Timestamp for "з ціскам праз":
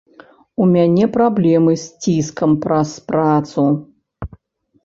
1.83-2.97